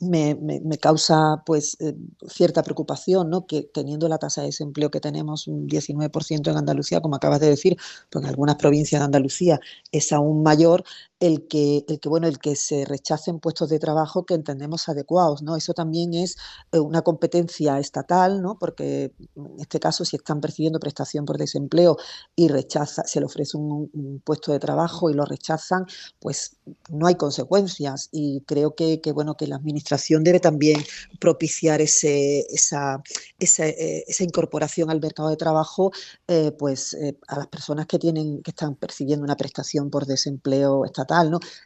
me, 0.00 0.34
me, 0.34 0.78
causa 0.78 1.42
pues 1.46 1.76
eh, 1.80 1.94
cierta 2.28 2.62
preocupación, 2.62 3.30
¿no? 3.30 3.46
Que 3.46 3.62
teniendo 3.62 4.08
la 4.08 4.18
tasa 4.18 4.42
de 4.42 4.48
desempleo 4.48 4.90
que 4.90 5.00
tenemos, 5.00 5.46
un 5.46 5.68
19% 5.68 6.50
en 6.50 6.56
Andalucía, 6.56 7.00
como 7.00 7.16
acabas 7.16 7.40
de 7.40 7.48
decir, 7.48 7.76
pues 8.10 8.22
en 8.22 8.28
algunas 8.28 8.56
provincias 8.56 9.00
de 9.00 9.04
Andalucía 9.06 9.60
es 9.90 10.12
aún 10.12 10.42
mayor, 10.42 10.84
el 11.24 11.48
que, 11.48 11.86
el 11.88 12.00
que, 12.00 12.08
bueno, 12.10 12.26
el 12.26 12.38
que 12.38 12.54
se 12.54 12.84
rechacen 12.84 13.40
puestos 13.40 13.70
de 13.70 13.78
trabajo 13.78 14.26
que 14.26 14.34
entendemos 14.34 14.90
adecuados, 14.90 15.42
¿no? 15.42 15.56
Eso 15.56 15.72
también 15.72 16.12
es 16.12 16.36
eh, 16.70 16.78
una 16.78 17.00
competencia 17.00 17.78
estatal, 17.78 18.42
¿no? 18.42 18.58
Porque 18.58 19.14
en 19.34 19.58
este 19.58 19.80
caso, 19.80 20.04
si 20.04 20.16
están 20.16 20.42
percibiendo 20.42 20.78
prestación 20.78 21.24
por 21.24 21.38
desempleo 21.38 21.96
y 22.36 22.48
rechaza, 22.48 23.04
se 23.06 23.20
le 23.20 23.26
ofrece 23.26 23.56
un, 23.56 24.20
puesto 24.22 24.52
de 24.52 24.58
trabajo 24.58 25.08
y 25.08 25.14
lo 25.14 25.24
rechazan, 25.24 25.86
pues 26.20 26.58
no 26.90 27.06
hay 27.06 27.14
consecuencias. 27.14 28.10
Y 28.12 28.42
creo 28.42 28.74
que, 28.74 29.00
bueno, 29.14 29.34
que 29.34 29.46
la 29.46 29.56
administración 29.56 30.24
debe 30.24 30.40
también 30.40 30.84
propiciar 31.20 31.80
ese, 31.80 32.40
esa, 32.50 33.02
esa, 33.38 33.66
eh, 33.66 34.04
incorporación 34.20 34.90
al 34.90 35.00
mercado 35.00 35.30
de 35.30 35.36
trabajo, 35.36 35.90
eh, 36.28 36.52
pues 36.52 36.94
a 37.28 37.38
las 37.38 37.46
personas 37.46 37.86
que 37.86 37.98
tienen, 37.98 38.42
que 38.42 38.50
están 38.50 38.74
percibiendo 38.74 39.24
una 39.24 39.36
prestación 39.36 39.88
por 39.88 40.04
desempleo 40.04 40.84
estatal, 40.84 41.13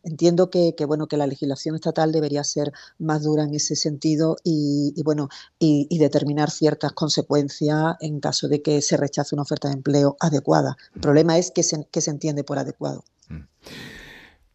Entiendo 0.02 0.50
que, 0.50 0.74
bueno, 0.86 1.06
que 1.06 1.16
la 1.16 1.26
legislación 1.26 1.74
estatal 1.74 2.12
debería 2.12 2.44
ser 2.44 2.72
más 2.98 3.22
dura 3.22 3.44
en 3.44 3.54
ese 3.54 3.76
sentido 3.76 4.36
y, 4.44 4.94
bueno, 5.02 5.28
y, 5.58 5.98
determinar 5.98 6.50
ciertas 6.50 6.92
consecuencias 6.92 7.96
en 8.00 8.20
caso 8.20 8.48
de 8.48 8.62
que 8.62 8.80
se 8.82 8.96
rechace 8.96 9.34
una 9.34 9.42
oferta 9.42 9.68
de 9.68 9.74
empleo 9.74 10.16
adecuada. 10.20 10.76
El 10.94 11.00
problema 11.00 11.38
es 11.38 11.50
que 11.50 11.62
se, 11.62 11.86
que 11.90 12.00
se 12.00 12.10
entiende 12.10 12.44
por 12.44 12.58
adecuado. 12.58 13.04
Mm. 13.28 13.42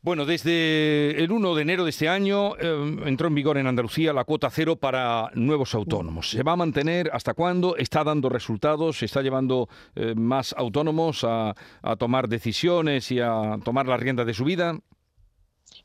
Bueno, 0.03 0.25
desde 0.25 1.23
el 1.23 1.31
1 1.31 1.55
de 1.55 1.61
enero 1.61 1.85
de 1.85 1.91
este 1.91 2.09
año 2.09 2.57
eh, 2.57 2.97
entró 3.05 3.29
en 3.29 3.35
vigor 3.35 3.57
en 3.57 3.67
Andalucía 3.67 4.11
la 4.11 4.25
cuota 4.25 4.49
cero 4.49 4.75
para 4.75 5.31
nuevos 5.33 5.73
autónomos. 5.75 6.29
¿Se 6.29 6.43
va 6.43 6.51
a 6.51 6.55
mantener 6.57 7.09
hasta 7.13 7.33
cuándo? 7.33 7.77
¿Está 7.77 8.03
dando 8.03 8.27
resultados? 8.27 8.97
¿Se 8.97 9.05
está 9.05 9.21
llevando 9.21 9.69
eh, 9.95 10.13
más 10.13 10.53
autónomos 10.57 11.23
a, 11.23 11.55
a 11.81 11.95
tomar 11.95 12.27
decisiones 12.27 13.13
y 13.13 13.21
a 13.21 13.57
tomar 13.63 13.87
las 13.87 13.97
riendas 13.97 14.25
de 14.25 14.33
su 14.33 14.43
vida? 14.43 14.77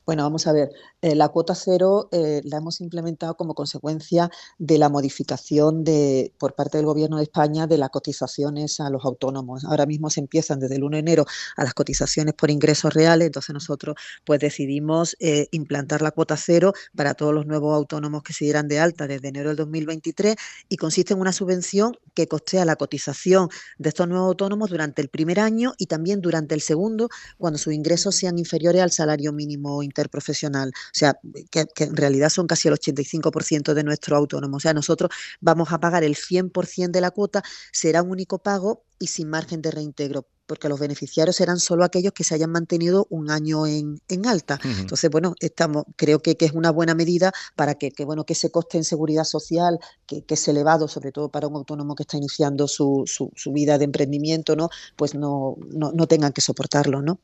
Bueno, 0.09 0.23
vamos 0.23 0.47
a 0.47 0.55
ver, 0.55 0.71
eh, 1.03 1.15
la 1.15 1.29
cuota 1.29 1.55
cero 1.55 2.09
eh, 2.13 2.41
la 2.45 2.57
hemos 2.57 2.81
implementado 2.81 3.37
como 3.37 3.55
consecuencia 3.55 4.31
de 4.57 4.79
la 4.79 4.89
modificación 4.89 5.85
de, 5.85 6.33
por 6.39 6.55
parte 6.55 6.79
del 6.79 6.87
Gobierno 6.87 7.19
de 7.19 7.25
España 7.25 7.67
de 7.67 7.77
las 7.77 7.91
cotizaciones 7.91 8.81
a 8.81 8.89
los 8.89 9.05
autónomos. 9.05 9.67
Ahora 9.67 9.85
mismo 9.85 10.09
se 10.09 10.21
empiezan 10.21 10.61
desde 10.61 10.77
el 10.77 10.85
1 10.85 10.97
de 10.97 11.01
enero 11.01 11.27
a 11.59 11.63
las 11.63 11.75
cotizaciones 11.75 12.33
por 12.33 12.51
ingresos 12.51 12.95
reales, 12.95 13.27
entonces 13.27 13.53
nosotros 13.53 13.97
pues 14.25 14.41
decidimos 14.41 15.15
eh, 15.21 15.49
implantar 15.51 16.01
la 16.01 16.11
cuota 16.11 16.39
cero 16.39 16.73
para 16.97 17.13
todos 17.13 17.35
los 17.35 17.45
nuevos 17.45 17.77
autónomos 17.77 18.23
que 18.23 18.33
se 18.33 18.47
dieran 18.47 18.67
de 18.67 18.81
alta 18.81 19.07
desde 19.07 19.29
enero 19.29 19.51
del 19.51 19.59
2023 19.59 20.37
y 20.71 20.77
consiste 20.79 21.13
en 21.13 21.21
una 21.21 21.35
subvención 21.35 21.99
que 22.15 22.27
costea 22.29 22.65
la 22.65 22.77
cotización 22.77 23.51
de 23.77 23.91
estos 23.91 24.09
nuevos 24.09 24.29
autónomos 24.29 24.71
durante 24.71 25.03
el 25.03 25.11
primer 25.11 25.39
año 25.39 25.75
y 25.77 25.85
también 25.85 26.23
durante 26.23 26.55
el 26.55 26.63
segundo 26.63 27.11
cuando 27.37 27.59
sus 27.59 27.75
ingresos 27.75 28.17
sean 28.17 28.39
inferiores 28.39 28.81
al 28.81 28.91
salario 28.91 29.35
mínimo 29.35 29.83
interprofesional, 29.99 30.69
o 30.69 30.73
sea, 30.93 31.19
que, 31.51 31.67
en 31.79 31.97
realidad 31.97 32.29
son 32.31 32.47
casi 32.47 32.69
el 32.69 32.75
85% 32.75 33.75
de 33.75 33.85
nuestro 33.85 34.17
autónomo. 34.17 34.57
O 34.59 34.61
sea, 34.61 34.73
nosotros 34.73 35.11
vamos 35.41 35.73
a 35.73 35.81
pagar 35.81 36.05
el 36.05 36.15
100% 36.15 36.91
de 36.91 37.01
la 37.01 37.11
cuota, 37.11 37.43
será 37.73 38.03
un 38.03 38.11
único 38.11 38.39
pago 38.39 38.85
y 38.99 39.09
sin 39.09 39.29
margen 39.29 39.63
de 39.63 39.71
reintegro 39.71 40.27
porque 40.47 40.71
los 40.71 40.81
beneficiarios 40.81 41.37
serán 41.37 41.61
solo 41.61 41.85
aquellos 41.85 42.15
que 42.15 42.25
se 42.25 42.35
hayan 42.35 42.51
mantenido 42.51 43.07
un 43.11 43.31
año 43.31 43.67
en, 43.67 44.01
alta. 44.25 44.59
Entonces, 44.65 45.11
bueno, 45.11 45.35
estamos, 45.41 45.85
creo 45.95 46.21
que, 46.21 46.39
es 46.41 46.53
una 46.53 46.71
buena 46.71 46.95
medida 46.95 47.33
para 47.55 47.75
que, 47.75 47.93
bueno, 48.07 48.25
que 48.25 48.33
ese 48.33 48.51
coste 48.51 48.79
en 48.79 48.85
seguridad 48.85 49.25
social, 49.25 49.79
que, 50.07 50.25
es 50.27 50.49
elevado, 50.49 50.89
sobre 50.89 51.13
todo 51.13 51.29
para 51.29 51.49
un 51.49 51.57
autónomo 51.57 51.95
que 51.95 52.05
está 52.05 52.17
iniciando 52.17 52.67
su, 52.67 53.05
su, 53.07 53.53
vida 53.53 53.77
de 53.77 53.85
emprendimiento, 53.85 54.57
¿no? 54.57 54.71
Pues 54.97 55.15
no, 55.15 55.57
no, 55.69 55.93
no 55.93 56.07
tengan 56.07 56.33
que 56.33 56.41
soportarlo, 56.41 57.03
¿no? 57.03 57.21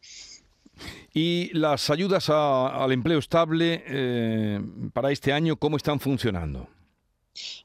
Y 1.12 1.50
las 1.52 1.90
ayudas 1.90 2.28
al 2.28 2.90
empleo 2.93 3.19
estable 3.19 3.85
eh, 3.87 4.61
para 4.93 5.12
este 5.12 5.33
año, 5.33 5.57
¿cómo 5.57 5.76
están 5.76 6.00
funcionando? 6.00 6.69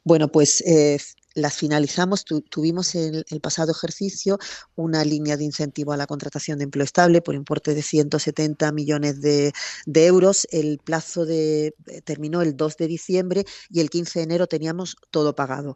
Bueno, 0.03 0.27
pues 0.29 0.61
eh, 0.61 0.97
las 1.35 1.57
finalizamos. 1.57 2.25
tuvimos 2.25 2.95
el, 2.95 3.25
el, 3.29 3.39
pasado 3.39 3.71
ejercicio 3.71 4.37
una 4.75 5.03
línea 5.03 5.37
de 5.37 5.43
incentivo 5.43 5.93
a 5.93 5.97
la 5.97 6.07
contratación 6.07 6.57
de 6.57 6.65
empleo 6.65 6.83
estable 6.83 7.21
por 7.21 7.35
importe 7.35 7.73
de 7.73 7.81
170 7.81 8.71
millones 8.71 9.21
de, 9.21 9.53
euros. 9.85 10.47
El 10.51 10.79
plazo 10.79 11.25
de, 11.25 11.73
terminó 12.03 12.41
el 12.41 12.57
2 12.57 12.77
de 12.77 12.87
diciembre 12.87 13.45
y 13.69 13.79
el 13.79 13.89
15 13.89 14.19
de 14.19 14.23
enero 14.23 14.47
teníamos 14.47 14.95
todo 15.11 15.35
pagado 15.35 15.75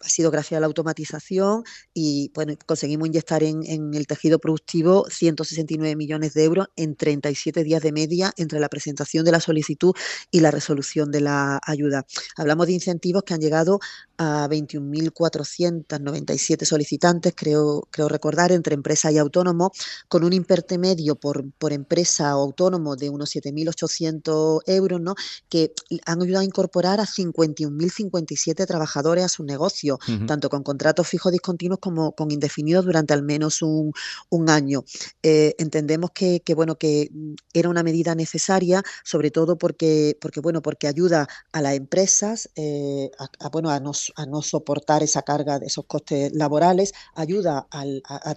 ha 0.00 0.08
sido 0.08 0.30
gracias 0.30 0.58
a 0.58 0.60
la 0.60 0.66
automatización 0.66 1.64
y 1.92 2.30
bueno, 2.34 2.54
conseguimos 2.66 3.08
inyectar 3.08 3.42
en, 3.42 3.64
el 3.94 4.06
tejido 4.06 4.38
productivo 4.38 5.06
169 5.08 5.96
millones 5.96 6.34
de 6.34 6.44
euros 6.44 6.68
en 6.76 6.94
37 6.96 7.64
días 7.64 7.82
de 7.82 7.92
media 7.92 8.32
entre 8.36 8.60
la 8.60 8.68
presentación 8.68 9.24
de 9.24 9.32
la 9.32 9.40
solicitud 9.40 9.94
y 10.30 10.40
la 10.40 10.50
resolución 10.50 11.10
de 11.10 11.22
la 11.22 11.58
ayuda. 11.66 12.04
Hablamos 12.36 12.66
de 12.66 12.74
incentivos 12.74 13.22
que 13.24 13.32
han 13.34 13.40
llegado 13.40 13.80
a 14.18 14.46
21.497 14.48 16.64
solicitantes, 16.64 17.32
creo, 17.36 17.88
creo 17.90 18.08
recordar, 18.08 18.52
entre 18.52 18.74
empresas 18.74 19.12
y 19.12 19.18
autónomos, 19.18 19.72
con 20.08 20.24
un 20.24 20.32
importe 20.32 20.78
medio 20.78 21.16
por, 21.16 21.50
por 21.52 21.72
empresa 21.72 22.36
o 22.36 22.42
autónomo 22.42 22.96
de 22.96 23.10
unos 23.10 23.34
7.800 23.34 24.62
euros, 24.66 25.00
¿no? 25.00 25.14
que 25.48 25.72
han 26.06 26.22
ayudado 26.22 26.42
a 26.42 26.44
incorporar 26.44 27.00
a 27.00 27.06
51.057 27.06 28.66
trabajadores 28.66 29.24
a 29.24 29.28
su 29.28 29.42
negocio 29.84 29.98
tanto 30.26 30.48
con 30.48 30.62
contratos 30.62 31.06
fijos 31.08 31.32
discontinuos 31.32 31.80
como 31.80 32.12
con 32.12 32.30
indefinidos 32.30 32.84
durante 32.84 33.12
al 33.14 33.22
menos 33.22 33.62
un, 33.62 33.92
año. 34.46 34.84
Eh, 35.22 35.54
entendemos 35.58 36.10
que, 36.10 36.42
bueno, 36.54 36.76
que 36.76 37.08
mm, 37.10 37.34
era 37.54 37.68
una 37.68 37.82
medida 37.82 38.14
necesaria, 38.14 38.82
sobre 39.02 39.30
todo 39.30 39.56
porque, 39.56 40.16
porque, 40.20 40.40
bueno, 40.40 40.60
porque 40.60 40.86
ayuda 40.86 41.26
a 41.52 41.62
las 41.62 41.74
empresas 41.74 42.50
eh, 42.56 43.10
a, 43.18 43.48
bueno, 43.48 43.70
a 43.70 43.80
no, 43.80 43.92
a 44.16 44.26
no 44.26 44.42
soportar 44.42 45.02
esa 45.02 45.22
carga 45.22 45.58
de 45.58 45.66
esos 45.66 45.86
costes 45.86 46.32
laborales, 46.32 46.92
ayuda 47.14 47.66
a, 47.70 47.84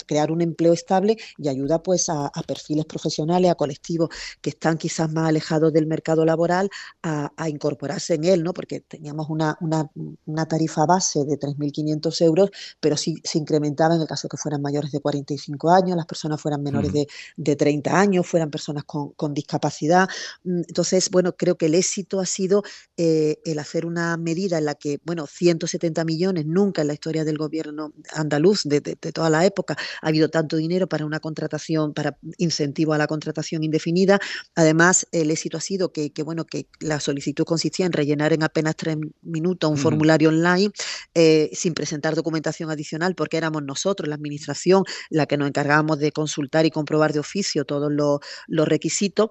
crear 0.05 0.31
un 0.31 0.41
empleo 0.41 0.73
estable 0.73 1.17
y 1.37 1.49
ayuda 1.49 1.83
pues 1.83 2.09
a, 2.09 2.31
perfiles 2.47 2.85
profesionales, 2.85 3.51
a 3.51 3.55
colectivos 3.55 4.09
que 4.41 4.51
están 4.51 4.77
quizás 4.77 5.11
más 5.11 5.27
alejados 5.27 5.73
del 5.73 5.87
mercado 5.87 6.23
laboral 6.25 6.69
a, 7.03 7.31
incorporarse 7.49 8.15
en 8.15 8.23
él, 8.25 8.43
¿no? 8.43 8.53
Porque 8.53 8.81
teníamos 8.81 9.29
una, 9.29 9.57
una, 9.61 9.89
una 10.25 10.45
tarifa 10.45 10.85
base 10.85 11.25
de 11.25 11.36
3.500 11.39 12.21
euros, 12.21 12.49
pero 12.79 12.97
sí 12.97 13.15
se 13.23 13.37
incrementaba 13.37 13.95
en 13.95 14.01
el 14.01 14.07
caso 14.07 14.27
que 14.27 14.37
fueran 14.37 14.61
mayores 14.61 14.91
de 14.91 14.99
45 14.99 15.71
años, 15.71 15.97
las 15.97 16.05
personas 16.05 16.41
fueran 16.41 16.63
menores 16.63 16.93
de, 16.93 17.07
de, 17.35 17.55
30 17.55 17.99
años, 17.99 18.27
fueran 18.27 18.49
personas 18.49 18.83
con, 18.83 19.11
con, 19.13 19.33
discapacidad. 19.33 20.07
Mm, 20.43 20.61
entonces, 20.67 21.09
bueno, 21.09 21.35
creo 21.35 21.55
que 21.55 21.67
el 21.67 21.75
éxito 21.75 22.19
ha 22.19 22.25
sido 22.25 22.63
eh, 22.97 23.37
el 23.45 23.59
hacer 23.59 23.85
una 23.85 24.17
medida 24.17 24.57
en 24.57 24.65
la 24.65 24.75
que, 24.75 24.99
bueno, 25.03 25.27
170 25.27 26.03
millones, 26.05 26.45
nunca 26.45 26.81
en 26.81 26.87
la 26.87 26.93
historia 26.93 27.23
del 27.23 27.37
gobierno 27.37 27.93
andaluz 28.13 28.63
de, 28.63 28.81
de, 28.81 28.95
toda 28.95 29.29
la 29.29 29.45
época 29.45 29.77
ha 30.01 30.07
habido 30.07 30.29
tanto 30.29 30.57
dinero 30.57 30.87
para 30.87 31.05
una 31.05 31.19
contratación, 31.19 31.93
para 31.93 32.17
incentivo 32.37 32.93
a 32.93 32.97
la 32.97 33.07
contratación 33.07 33.63
indefinida. 33.63 34.19
Además, 34.55 35.07
el 35.11 35.31
éxito 35.31 35.57
ha 35.57 35.61
sido 35.61 35.91
que, 35.91 36.11
que 36.11 36.23
bueno, 36.23 36.45
que 36.45 36.67
la 36.79 36.99
solicitud 36.99 37.45
consistía 37.45 37.85
en 37.85 37.93
rellenar 37.93 38.33
en 38.33 38.43
apenas 38.43 38.75
tres 38.75 38.97
minutos 39.21 39.69
un 39.69 39.77
formulario 39.77 40.29
online. 40.29 40.71
Eh, 41.13 41.26
sin 41.53 41.73
presentar 41.73 42.15
documentación 42.15 42.69
adicional, 42.69 43.15
porque 43.15 43.37
éramos 43.37 43.63
nosotros, 43.63 44.07
la 44.07 44.15
Administración, 44.15 44.83
la 45.09 45.25
que 45.25 45.37
nos 45.37 45.47
encargábamos 45.47 45.99
de 45.99 46.11
consultar 46.11 46.65
y 46.65 46.71
comprobar 46.71 47.13
de 47.13 47.19
oficio 47.19 47.65
todos 47.65 47.91
los, 47.91 48.19
los 48.47 48.67
requisitos 48.67 49.29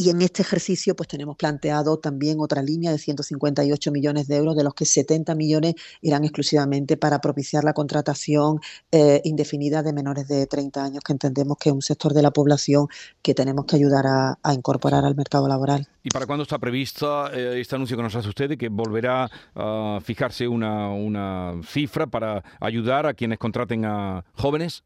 y 0.00 0.08
en 0.08 0.22
este 0.22 0.40
ejercicio 0.40 0.96
pues 0.96 1.10
tenemos 1.10 1.36
planteado 1.36 1.98
también 1.98 2.40
otra 2.40 2.62
línea 2.62 2.90
de 2.90 2.96
158 2.96 3.92
millones 3.92 4.28
de 4.28 4.36
euros, 4.36 4.56
de 4.56 4.64
los 4.64 4.72
que 4.72 4.86
70 4.86 5.34
millones 5.34 5.74
irán 6.00 6.24
exclusivamente 6.24 6.96
para 6.96 7.20
propiciar 7.20 7.64
la 7.64 7.74
contratación 7.74 8.60
eh, 8.92 9.20
indefinida 9.24 9.82
de 9.82 9.92
menores 9.92 10.26
de 10.26 10.46
30 10.46 10.82
años, 10.82 11.04
que 11.04 11.12
entendemos 11.12 11.58
que 11.58 11.68
es 11.68 11.74
un 11.74 11.82
sector 11.82 12.14
de 12.14 12.22
la 12.22 12.30
población 12.30 12.86
que 13.20 13.34
tenemos 13.34 13.66
que 13.66 13.76
ayudar 13.76 14.06
a, 14.06 14.54
incorporar 14.54 15.04
al 15.04 15.14
mercado 15.14 15.46
laboral. 15.48 15.86
¿Y 16.02 16.08
para 16.08 16.24
cuándo 16.24 16.44
está 16.44 16.58
prevista 16.58 17.30
eh, 17.34 17.60
este 17.60 17.74
anuncio 17.74 17.94
que 17.94 18.02
nos 18.02 18.16
hace 18.16 18.30
usted 18.30 18.48
de 18.48 18.56
que 18.56 18.70
volverá 18.70 19.30
a 19.54 19.98
fijarse 20.02 20.48
una, 20.48 20.88
una 20.88 21.60
cifra 21.62 22.06
para 22.06 22.42
ayudar 22.58 23.04
a 23.04 23.12
quienes 23.12 23.38
contraten 23.38 23.84
a 23.84 24.24
jóvenes? 24.32 24.82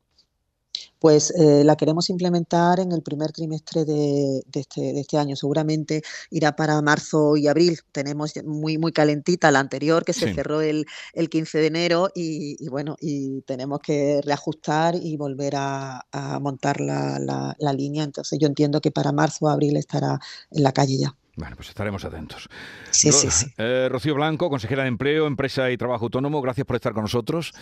Pues 0.98 1.32
eh, 1.32 1.64
la 1.64 1.76
queremos 1.76 2.08
implementar 2.08 2.80
en 2.80 2.90
el 2.92 3.02
primer 3.02 3.30
trimestre 3.30 3.84
de, 3.84 4.42
este, 4.54 5.00
este, 5.00 5.18
año. 5.18 5.36
Seguramente 5.36 6.02
irá 6.30 6.56
para 6.56 6.80
marzo 6.80 7.36
y 7.36 7.46
abril. 7.46 7.78
Tenemos 7.92 8.32
muy, 8.44 8.78
muy 8.78 8.90
calentita 8.90 9.50
la 9.50 9.60
anterior, 9.60 10.04
que 10.04 10.14
se 10.14 10.32
cerró 10.32 10.62
el, 10.62 10.86
15 11.14 11.58
de 11.58 11.66
enero 11.66 12.08
y, 12.14 12.68
bueno, 12.68 12.96
y 13.00 13.42
tenemos 13.42 13.80
que 13.80 14.20
reajustar 14.24 14.94
y 14.94 15.18
volver 15.18 15.54
a, 15.56 16.06
montar 16.40 16.80
la, 16.80 17.54
línea. 17.76 18.04
Entonces 18.04 18.38
yo 18.40 18.46
entiendo 18.46 18.80
que 18.80 18.90
para 18.90 19.12
marzo 19.12 19.44
o 19.44 19.48
abril 19.50 19.76
estará 19.76 20.18
en 20.50 20.62
la 20.62 20.72
calle 20.72 20.96
ya. 20.96 21.14
Bueno, 21.36 21.56
pues 21.56 21.68
estaremos 21.68 22.02
atentos. 22.06 22.48
Sí, 22.90 23.12
sí, 23.12 23.30
sí. 23.30 23.46
Eh, 23.58 23.88
Rocío 23.90 24.14
Blanco, 24.14 24.48
consejera 24.48 24.84
de 24.84 24.88
Empleo, 24.88 25.26
Empresa 25.26 25.70
y 25.70 25.76
Trabajo 25.76 26.04
Autónomo, 26.04 26.40
gracias 26.40 26.66
por 26.66 26.76
estar 26.76 26.94
con 26.94 27.02
nosotros. 27.02 27.52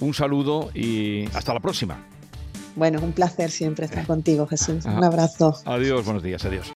Un 0.00 0.12
saludo 0.12 0.70
y 0.74 1.26
hasta 1.34 1.54
la 1.54 1.60
próxima. 1.60 2.04
Bueno, 2.76 3.00
un 3.02 3.12
placer 3.12 3.50
siempre 3.50 3.86
estar 3.86 4.06
contigo, 4.06 4.46
Jesús. 4.46 4.84
Un 4.84 5.04
abrazo. 5.04 5.54
Adiós, 5.64 6.04
buenos 6.04 6.22
días, 6.22 6.44
adiós. 6.44 6.66